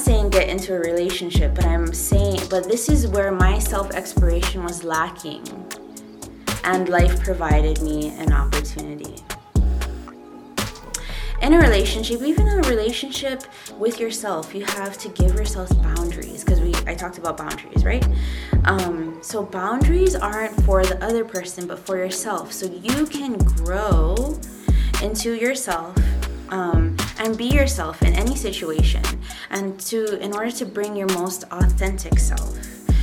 [0.00, 4.64] saying get into a relationship, but I'm saying, but this is where my self exploration
[4.64, 5.42] was lacking.
[6.64, 9.16] And life provided me an opportunity.
[11.42, 13.42] In a relationship, even in a relationship
[13.78, 18.06] with yourself, you have to give yourself boundaries because we I talked about boundaries, right?
[18.64, 22.52] Um, so boundaries aren't for the other person, but for yourself.
[22.52, 24.40] So you can grow
[25.02, 25.94] into yourself
[26.48, 26.93] um,
[27.24, 29.02] and be yourself in any situation
[29.50, 32.54] and to in order to bring your most authentic self.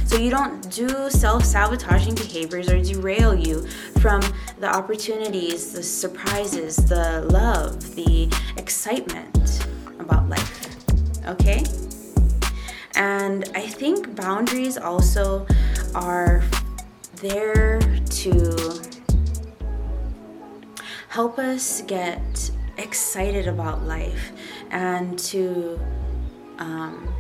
[0.06, 3.66] So you don't do self-sabotaging behaviors or derail you
[4.00, 4.22] from
[4.60, 9.66] the opportunities the surprises the love the excitement
[10.00, 10.76] about life
[11.28, 11.64] okay?
[12.96, 15.48] And i think boundaries also
[15.96, 16.44] are
[17.16, 17.80] there
[18.22, 18.82] to
[21.08, 24.32] help us get excited about life
[24.70, 25.80] and to
[26.58, 27.14] um,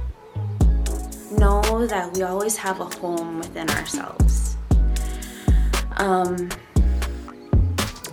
[1.32, 4.58] know that we always have a home within ourselves.
[5.98, 6.50] Um,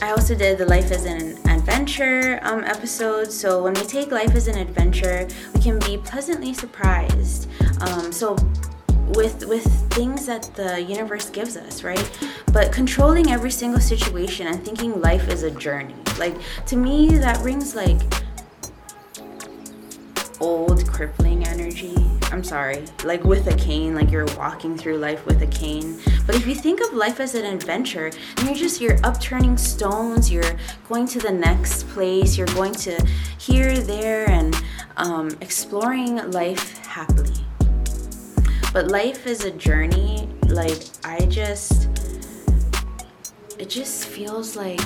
[0.00, 3.32] I also did the Life as an Adventure um, episode.
[3.32, 7.48] So, when we take life as an adventure, we can be pleasantly surprised.
[7.80, 8.36] Um, so,
[9.14, 12.10] with with things that the universe gives us, right?
[12.52, 15.94] But controlling every single situation and thinking life is a journey.
[16.18, 18.00] Like to me that rings like
[20.40, 21.94] old crippling energy.
[22.30, 22.84] I'm sorry.
[23.04, 25.98] Like with a cane, like you're walking through life with a cane.
[26.26, 30.30] But if you think of life as an adventure, then you're just you're upturning stones,
[30.30, 30.56] you're
[30.88, 33.04] going to the next place, you're going to
[33.38, 34.54] here, there, and
[34.96, 37.32] um, exploring life happily.
[38.72, 40.28] But life is a journey.
[40.46, 41.88] Like, I just,
[43.58, 44.80] it just feels like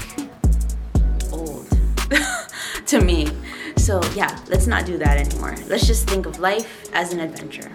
[1.33, 1.67] old
[2.87, 3.29] to me.
[3.77, 5.57] So, yeah, let's not do that anymore.
[5.67, 7.71] Let's just think of life as an adventure.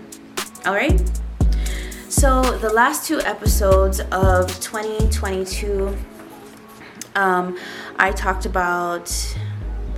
[0.66, 1.02] All right?
[2.10, 5.98] So, the last two episodes of 2022,
[7.16, 7.58] um,
[7.98, 9.08] I talked about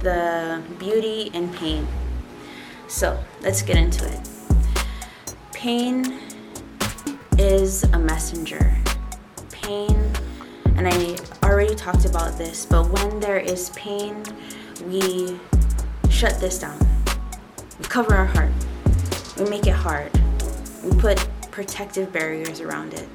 [0.01, 1.87] the beauty and pain.
[2.87, 4.29] So, let's get into it.
[5.53, 6.19] Pain
[7.37, 8.75] is a messenger.
[9.51, 10.11] Pain,
[10.75, 11.15] and I
[11.59, 14.23] already talked about this, but when there is pain,
[14.85, 15.37] we
[16.09, 16.79] shut this down.
[17.77, 18.53] We cover our heart.
[19.37, 20.09] We make it hard.
[20.85, 23.09] We put protective barriers around it.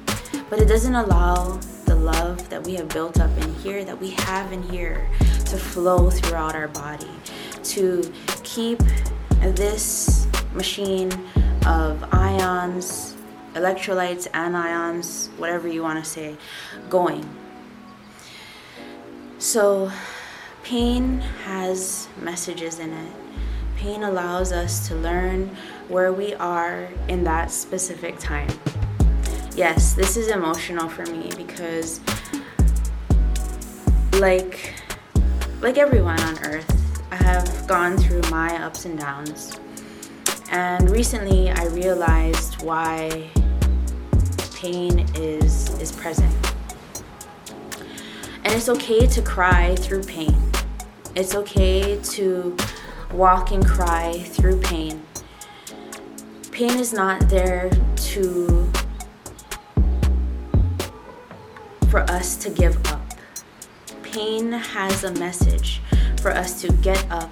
[0.47, 1.57] But it doesn't allow
[1.87, 5.09] the love that we have built up in here, that we have in here,
[5.45, 7.09] to flow throughout our body,
[7.63, 8.13] to
[8.43, 8.77] keep
[9.41, 11.11] this machine
[11.65, 13.15] of ions,
[13.55, 16.37] electrolytes, anions, whatever you want to say,
[16.91, 17.27] going.
[19.37, 19.91] So,
[20.63, 23.11] pain has messages in it.
[23.75, 25.55] Pain allows us to learn
[25.89, 28.49] where we are in that specific time.
[29.55, 31.99] Yes, this is emotional for me because
[34.19, 34.73] like
[35.61, 39.59] like everyone on earth, I have gone through my ups and downs.
[40.51, 43.29] And recently I realized why
[44.55, 46.44] pain is is present.
[48.55, 50.35] It's okay to cry through pain.
[51.15, 52.55] It's okay to
[53.11, 55.05] walk and cry through pain.
[56.51, 58.71] Pain is not there to
[61.89, 63.01] for us to give up.
[64.01, 65.81] Pain has a message
[66.21, 67.31] for us to get up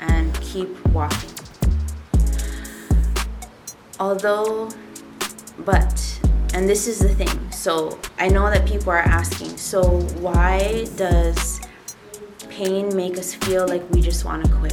[0.00, 1.30] and keep walking
[3.98, 4.68] although,
[5.58, 6.20] but,
[6.56, 7.52] and this is the thing.
[7.52, 11.60] So I know that people are asking, so why does
[12.48, 14.72] pain make us feel like we just want to quit?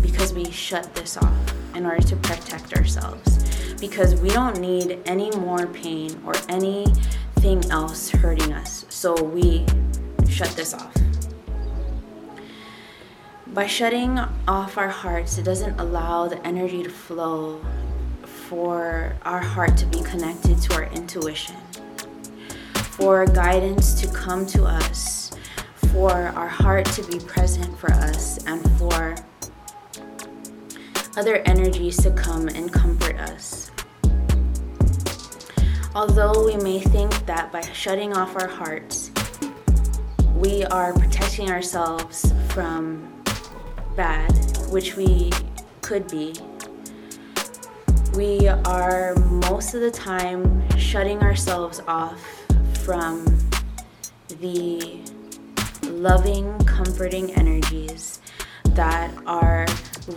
[0.00, 3.74] Because we shut this off in order to protect ourselves.
[3.78, 8.86] Because we don't need any more pain or anything else hurting us.
[8.88, 9.66] So we
[10.30, 10.94] shut this off.
[13.48, 17.60] By shutting off our hearts, it doesn't allow the energy to flow
[18.48, 21.54] for our heart to be connected to our intuition,
[22.72, 25.32] for guidance to come to us,
[25.92, 29.14] for our heart to be present for us, and for
[31.18, 33.70] other energies to come and comfort us.
[35.94, 39.10] Although we may think that by shutting off our hearts,
[40.36, 43.12] we are protecting ourselves from
[43.94, 44.32] bad,
[44.70, 45.32] which we
[45.82, 46.32] could be
[48.18, 52.44] we are most of the time shutting ourselves off
[52.82, 53.24] from
[54.40, 55.00] the
[55.84, 58.20] loving, comforting energies
[58.70, 59.64] that are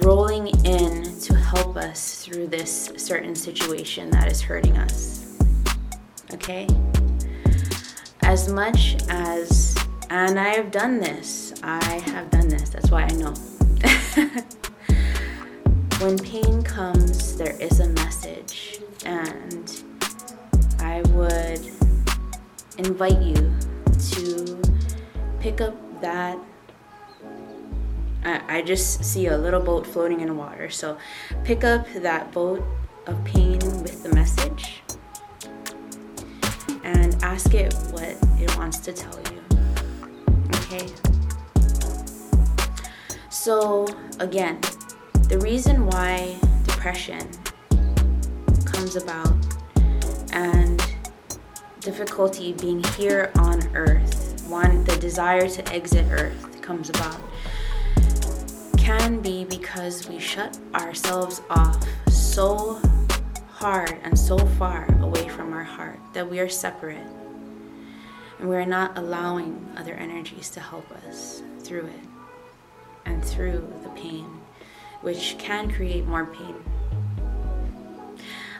[0.01, 5.37] rolling in to help us through this certain situation that is hurting us.
[6.33, 6.67] Okay?
[8.23, 9.77] As much as,
[10.09, 13.35] and I have done this, I have done this, that's why I know.
[16.01, 19.83] when pain comes, there is a message, and
[20.79, 21.61] I would
[22.79, 23.35] invite you
[24.09, 24.61] to
[25.39, 26.39] pick up that
[28.23, 30.69] I, just see a little boat floating in water.
[30.69, 30.97] So
[31.43, 32.63] pick up that boat
[33.07, 34.83] of pain with the message
[36.83, 39.41] and ask it what it wants to tell you.
[40.55, 40.87] Okay?
[43.29, 43.87] So,
[44.19, 44.61] again,
[45.31, 47.25] the reason why depression
[48.65, 49.33] comes about
[50.33, 50.85] and
[51.79, 57.17] difficulty being here on earth, one the desire to exit earth comes about
[58.77, 62.81] can be because we shut ourselves off so
[63.47, 67.07] hard and so far away from our heart that we are separate.
[68.37, 72.05] And we are not allowing other energies to help us through it
[73.05, 74.41] and through the pain,
[75.01, 76.55] which can create more pain.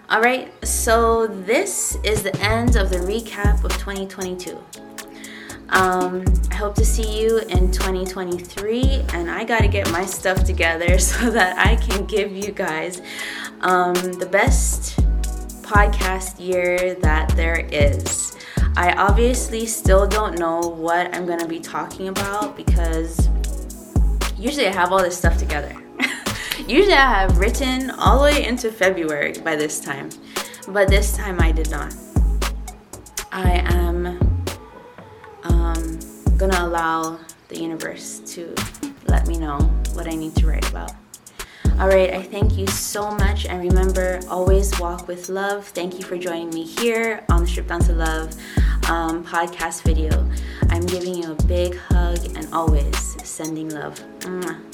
[0.09, 4.57] All right, so this is the end of the recap of 2022.
[5.69, 10.43] Um, I hope to see you in 2023, and I got to get my stuff
[10.43, 13.01] together so that I can give you guys
[13.61, 14.99] um, the best
[15.61, 18.35] podcast year that there is.
[18.75, 23.29] I obviously still don't know what I'm to be talking about because
[24.38, 25.73] usually I have all this stuff together.
[26.71, 30.09] Usually I have written all the way into February by this time,
[30.69, 31.94] but this time I did not.
[33.29, 34.18] I am
[35.44, 36.00] um,
[36.38, 37.19] gonna allow
[37.50, 38.56] the universe to
[39.07, 39.59] let me know
[39.94, 40.91] what I need to write about.
[41.77, 43.45] All right, I thank you so much.
[43.45, 45.67] And remember, always walk with love.
[45.67, 48.33] Thank you for joining me here on the Strip Down to Love
[48.89, 50.29] um, podcast video.
[50.69, 52.97] I'm giving you a big hug and always
[53.27, 54.00] sending love.
[54.19, 54.70] Mwah.